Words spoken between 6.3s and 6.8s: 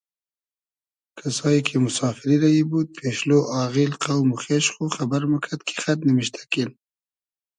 کین